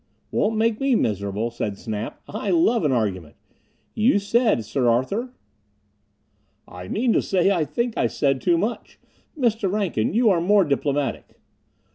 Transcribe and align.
"Won't 0.31 0.57
make 0.57 0.79
me 0.79 0.95
miserable," 0.95 1.51
said 1.51 1.77
Snap. 1.77 2.23
"I 2.27 2.49
love 2.49 2.83
an 2.85 2.91
argument. 2.91 3.35
You 3.93 4.17
said, 4.17 4.65
Sir 4.65 4.89
Arthur?... 4.89 5.31
"I 6.67 6.87
mean 6.87 7.13
to 7.13 7.21
say, 7.21 7.51
I 7.51 7.65
think 7.65 7.95
I 7.95 8.07
said 8.07 8.41
too 8.41 8.57
much. 8.57 8.97
Mr. 9.37 9.71
Rankin, 9.71 10.11
you 10.15 10.31
are 10.31 10.41
more 10.41 10.63
diplomatic." 10.63 11.39